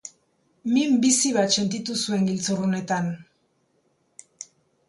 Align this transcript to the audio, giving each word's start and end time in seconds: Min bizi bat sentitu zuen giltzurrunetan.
Min 0.71 0.95
bizi 1.03 1.33
bat 1.35 1.53
sentitu 1.59 1.97
zuen 2.05 2.25
giltzurrunetan. 2.31 3.15